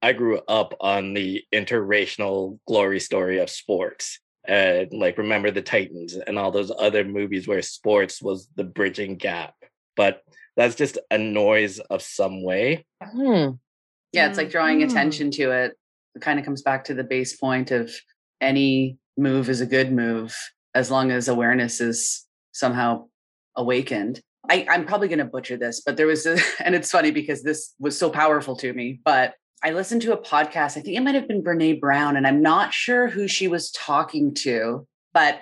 [0.00, 4.20] I grew up on the interracial glory story of sports.
[4.44, 9.16] And like remember the Titans and all those other movies where sports was the bridging
[9.16, 9.54] gap.
[9.94, 10.22] But
[10.56, 12.84] that's just a noise of some way.
[13.02, 13.50] Hmm.
[14.12, 14.90] Yeah, it's like drawing Mhm.
[14.90, 15.76] attention to it.
[16.14, 17.94] It kind of comes back to the base point of
[18.40, 20.34] any move is a good move
[20.74, 23.06] as long as awareness is somehow
[23.56, 24.20] awakened.
[24.48, 27.42] I, I'm probably going to butcher this, but there was, a, and it's funny because
[27.42, 29.00] this was so powerful to me.
[29.04, 30.76] But I listened to a podcast.
[30.76, 33.70] I think it might have been Brene Brown, and I'm not sure who she was
[33.70, 35.40] talking to, but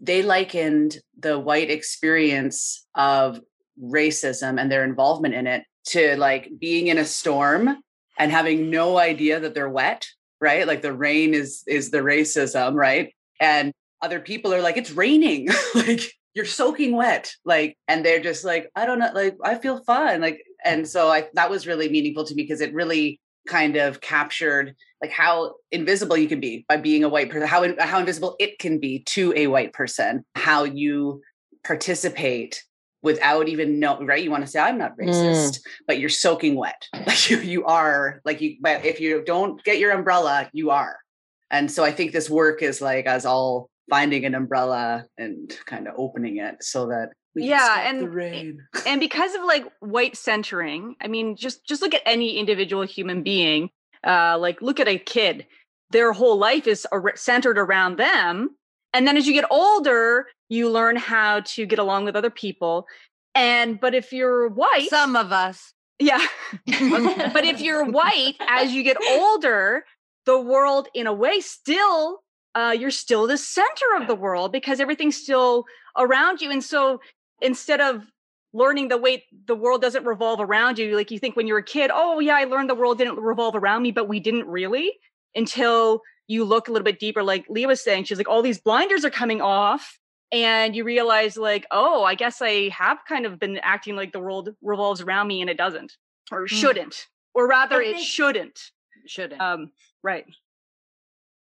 [0.00, 3.40] they likened the white experience of
[3.82, 7.78] racism and their involvement in it to like being in a storm
[8.18, 10.06] and having no idea that they're wet
[10.42, 10.66] right?
[10.66, 13.14] Like the rain is is the racism right?
[13.40, 15.48] And other people are like it's raining.
[15.74, 16.02] Like
[16.34, 17.32] you're soaking wet.
[17.44, 20.20] Like and they're just like i don't know like i feel fine.
[20.20, 24.00] Like and so i that was really meaningful to me because it really kind of
[24.00, 28.36] captured like how invisible you can be by being a white person how how invisible
[28.38, 31.20] it can be to a white person how you
[31.64, 32.62] participate
[33.02, 34.22] without even know right?
[34.22, 36.88] You want to say i'm not racist but you're soaking wet.
[37.06, 40.96] Like you, you are like you but if you don't get your umbrella you are.
[41.50, 45.86] And so i think this work is like us all finding an umbrella and kind
[45.88, 48.62] of opening it so that we can yeah and the rain.
[48.86, 53.22] and because of like white centering i mean just just look at any individual human
[53.22, 53.68] being
[54.06, 55.46] uh like look at a kid.
[55.90, 56.86] Their whole life is
[57.16, 58.56] centered around them
[58.94, 62.86] and then as you get older you learn how to get along with other people
[63.34, 65.58] And but if you're white, Some of us.
[65.98, 66.24] yeah.
[67.36, 69.84] but if you're white, as you get older,
[70.26, 72.22] the world, in a way, still
[72.54, 75.64] uh, you're still the center of the world because everything's still
[75.96, 76.50] around you.
[76.50, 77.00] And so
[77.40, 78.04] instead of
[78.52, 81.70] learning the way the world doesn't revolve around you, like you think when you're a
[81.76, 84.92] kid, oh yeah, I learned the world didn't revolve around me, but we didn't really
[85.34, 87.22] until you look a little bit deeper.
[87.22, 89.98] Like Leah was saying, she's like, all these blinders are coming off.
[90.32, 94.20] And you realize, like, oh, I guess I have kind of been acting like the
[94.20, 95.92] world revolves around me and it doesn't,
[96.30, 98.58] or shouldn't, or rather, it shouldn't.
[99.06, 99.40] Shouldn't.
[99.40, 99.72] Um,
[100.02, 100.24] right.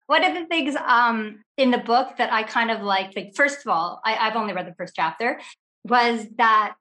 [0.07, 3.61] One of the things um, in the book that I kind of like, like first
[3.64, 5.41] of all, I, I've only read the first chapter,
[5.84, 6.74] was that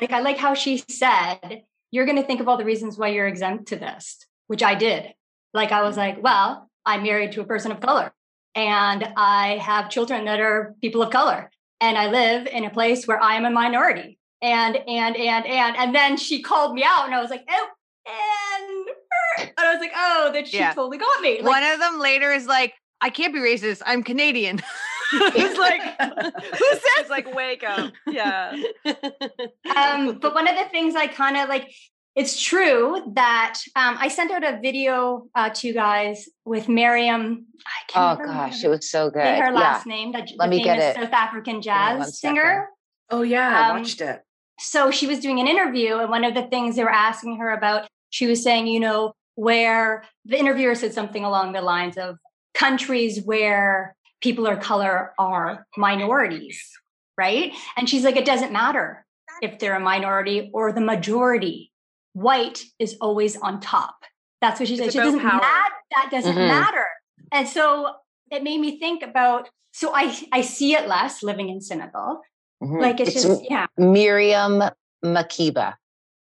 [0.00, 3.08] like I like how she said, you're going to think of all the reasons why
[3.08, 5.12] you're exempt to this, which I did.
[5.54, 8.12] Like I was like, well, I'm married to a person of color,
[8.54, 11.50] and I have children that are people of color,
[11.80, 15.76] and I live in a place where I am a minority, and and and and
[15.76, 17.68] and then she called me out, and I was like, oh,
[18.06, 20.72] and and I was like, oh, that she Yeah.
[20.74, 21.36] totally got me.
[21.40, 23.82] Like, One of them later is like, I can't be racist.
[23.86, 24.60] I'm Canadian.
[25.12, 25.82] it's like,
[26.34, 27.92] who says It's like, wake up.
[28.06, 28.56] Yeah.
[29.76, 31.72] um, but one of the things I kind of like,
[32.14, 37.46] it's true that um, I sent out a video uh, to you guys with Miriam.
[37.66, 39.22] I Oh can't remember gosh, it was so good.
[39.22, 39.50] say her yeah.
[39.50, 41.00] last name, the, the Let me get famous it.
[41.00, 42.68] South African jazz singer.
[43.10, 44.22] Oh yeah, I Um, watched it.
[44.60, 47.50] so she was doing an interview and one of the things they were asking her
[47.50, 52.18] about she was saying you know where the interviewer said something along the lines of
[52.54, 56.70] countries where people of color are minorities
[57.16, 59.04] right and she's like it doesn't matter
[59.40, 61.71] if they're a minority or the majority
[62.14, 63.96] white is always on top
[64.40, 65.40] that's what she said It's it doesn't power.
[65.40, 66.48] matter that doesn't Mhm.
[66.48, 66.86] matter
[67.30, 67.94] and so
[68.30, 72.20] it made me think about so i i see it less living in senegal
[72.62, 72.80] Mhm.
[72.80, 74.62] like it's, It's just yeah Miriam
[75.04, 75.74] Makeba.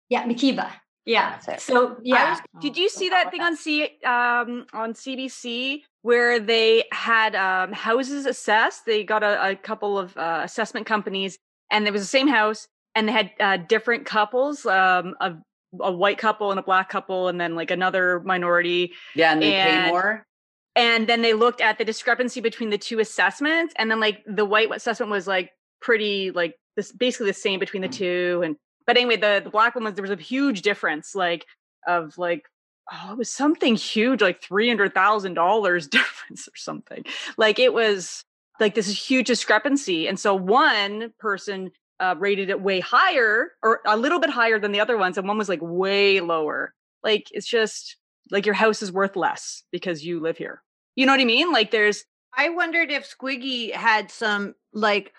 [0.08, 0.70] yeah, Makeba.
[1.04, 1.38] Yeah.
[1.58, 2.30] So yeah.
[2.30, 7.72] was- did you see that thing on C um on CBC where they had um
[7.72, 8.86] houses assessed?
[8.86, 11.36] They got a, a couple of uh, assessment companies,
[11.70, 15.34] and it was the same house, and they had uh, different couples, um, a,
[15.78, 19.52] a white couple and a black couple, and then like another minority, Yeah, and they
[19.52, 20.26] pay more.
[20.74, 24.44] and then they looked at the discrepancy between the two assessments, and then like the
[24.44, 25.50] white assessment was like
[25.80, 27.94] pretty like this basically the same between the mm.
[27.94, 28.56] two, and
[28.86, 31.46] but anyway, the the black one was there was a huge difference, like
[31.86, 32.44] of like
[32.92, 37.04] oh, it was something huge, like three hundred thousand dollars difference or something.
[37.36, 38.24] Like it was
[38.58, 41.70] like this huge discrepancy, and so one person
[42.00, 45.28] uh, rated it way higher or a little bit higher than the other ones, and
[45.28, 46.74] one was like way lower.
[47.04, 47.96] Like it's just
[48.30, 50.62] like your house is worth less because you live here.
[50.96, 51.52] You know what I mean?
[51.52, 52.04] Like there's
[52.36, 55.12] I wondered if Squiggy had some like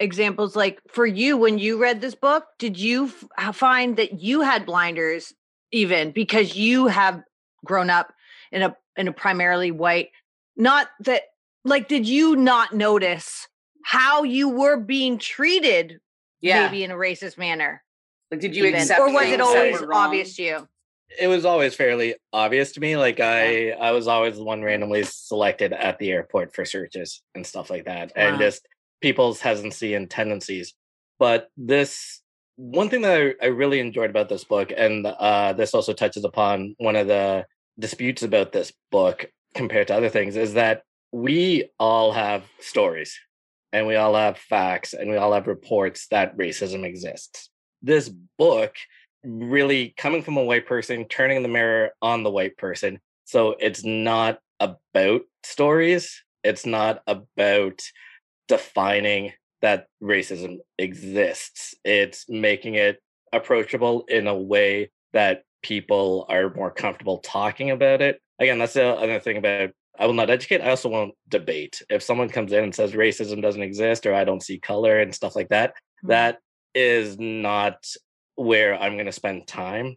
[0.00, 4.20] examples like for you when you read this book did you f- h- find that
[4.20, 5.32] you had blinders
[5.70, 7.22] even because you have
[7.64, 8.12] grown up
[8.50, 10.10] in a in a primarily white
[10.56, 11.22] not that
[11.64, 13.46] like did you not notice
[13.84, 16.00] how you were being treated
[16.42, 16.66] Yeah.
[16.66, 17.82] maybe in a racist manner
[18.30, 18.80] Like, did you even?
[18.80, 20.68] accept or was it always obvious to you
[21.18, 22.96] it was always fairly obvious to me.
[22.96, 27.46] Like I, I was always the one randomly selected at the airport for searches and
[27.46, 28.66] stuff like that, and just
[29.00, 30.74] people's hesitancy and tendencies.
[31.18, 32.22] But this
[32.56, 36.24] one thing that I, I really enjoyed about this book, and uh, this also touches
[36.24, 37.46] upon one of the
[37.78, 40.82] disputes about this book compared to other things, is that
[41.12, 43.18] we all have stories,
[43.72, 47.50] and we all have facts, and we all have reports that racism exists.
[47.82, 48.08] This
[48.38, 48.74] book
[49.24, 53.00] really coming from a white person, turning the mirror on the white person.
[53.24, 56.22] So it's not about stories.
[56.44, 57.82] It's not about
[58.48, 61.74] defining that racism exists.
[61.84, 63.00] It's making it
[63.32, 68.20] approachable in a way that people are more comfortable talking about it.
[68.38, 70.60] Again, that's the other thing about I will not educate.
[70.62, 71.82] I also won't debate.
[71.90, 75.14] If someone comes in and says racism doesn't exist or I don't see color and
[75.14, 75.74] stuff like that,
[76.04, 76.38] that
[76.74, 77.84] is not
[78.36, 79.96] where I'm going to spend time.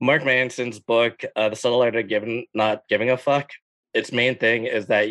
[0.00, 3.50] Mark Manson's book, uh, The Subtle Art of Giving, Not Giving a Fuck,
[3.92, 5.08] its main thing is that,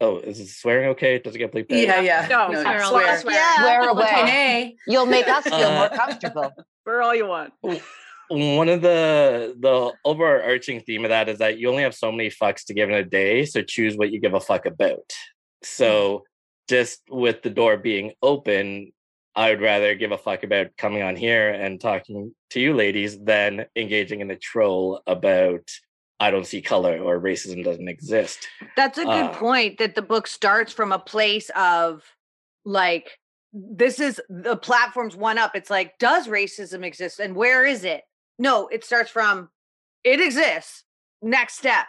[0.00, 1.18] oh, is swearing okay?
[1.18, 1.78] Does it get bleeped out?
[1.78, 2.26] Yeah, yeah.
[2.30, 3.18] No, No, swear, swear.
[3.18, 3.34] swear.
[3.34, 3.56] Yeah.
[3.56, 4.06] Swear away.
[4.06, 4.76] Hey.
[4.86, 6.52] You'll make us feel more Uh, comfortable.
[6.86, 7.52] We're all you want.
[8.32, 12.30] One of the the overarching theme of that is that you only have so many
[12.30, 15.12] fucks to give in a day so choose what you give a fuck about
[15.62, 16.24] so
[16.68, 18.90] just with the door being open
[19.36, 23.18] i would rather give a fuck about coming on here and talking to you ladies
[23.20, 25.68] than engaging in a troll about
[26.20, 30.02] i don't see color or racism doesn't exist That's a good Uh, point that the
[30.02, 32.02] book starts from a place of
[32.64, 33.18] like
[33.52, 35.54] this is the platform's one up.
[35.54, 38.02] It's like, does racism exist and where is it?
[38.42, 39.48] No, it starts from
[40.04, 40.84] it exists.
[41.22, 41.86] Next step.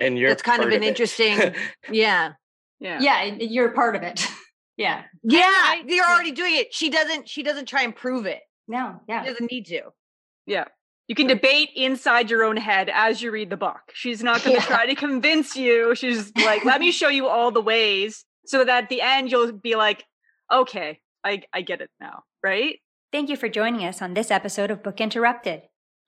[0.00, 0.88] and you're It's kind of an it.
[0.88, 1.54] interesting,
[1.90, 2.32] yeah.
[2.80, 2.98] Yeah.
[3.00, 4.26] Yeah, you're part of it.
[4.76, 5.04] yeah.
[5.22, 6.72] Yeah, I- you're already doing it.
[6.74, 8.40] She doesn't she doesn't try and prove it.
[8.68, 9.22] No, yeah.
[9.22, 9.82] She doesn't need to.
[10.46, 10.64] Yeah.
[11.08, 13.78] You can debate inside your own head as you read the book.
[13.94, 14.66] She's not going to Yeah.
[14.66, 15.94] try to convince you.
[15.94, 19.52] She's like, let me show you all the ways so that at the end you'll
[19.52, 20.04] be like,
[20.52, 22.24] okay, I, I get it now.
[22.42, 22.80] Right?
[23.16, 25.62] Thank you for joining us on this episode of Book Interrupted.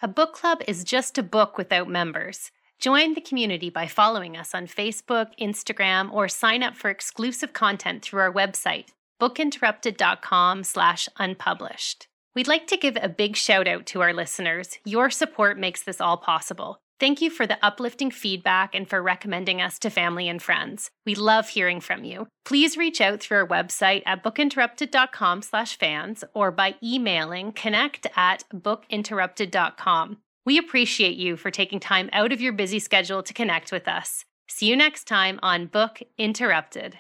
[0.01, 2.53] A book club is just a book without members.
[2.79, 8.05] Join the community by following us on Facebook, Instagram, or sign up for exclusive content
[8.05, 8.91] through our website,
[9.21, 12.07] bookinterrupted.com slash unpublished.
[12.37, 14.79] We'd like to give a big shout out to our listeners.
[14.85, 16.83] Your support makes this all possible.
[17.01, 20.91] Thank you for the uplifting feedback and for recommending us to family and friends.
[21.07, 22.27] We love hearing from you.
[22.45, 28.45] Please reach out through our website at bookinterrupted.com slash fans or by emailing connect at
[28.53, 30.19] bookinterrupted.com.
[30.45, 34.27] We appreciate you for taking time out of your busy schedule to connect with us.
[34.47, 36.99] See you next time on Book Interrupted.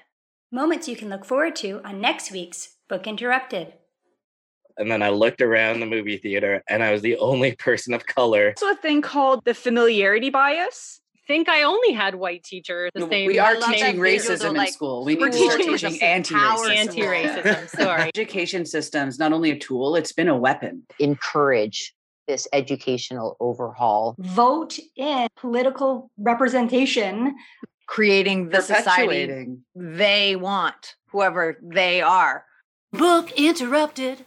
[0.51, 3.75] Moments you can look forward to on next week's Book Interrupted.
[4.79, 8.07] And then I looked around the movie theater and I was the only person of
[8.07, 8.55] color.
[8.57, 11.01] Also, a thing called the familiarity bias.
[11.27, 12.91] think I only had white teachers.
[12.95, 13.27] The No, same.
[13.27, 15.05] we are teaching racism in like, school.
[15.05, 17.47] We we're need to start teaching teaching some power anti-racism.
[17.47, 17.69] Anti-racism.
[17.81, 18.11] Sorry.
[18.15, 20.85] Education systems not only a tool; it's been a weapon.
[21.01, 21.95] Encourage
[22.29, 24.15] this educational overhaul.
[24.19, 27.35] Vote in political representation.
[27.89, 29.47] Creating the society
[29.77, 32.45] they want, whoever they are.
[32.93, 34.25] Book interrupted.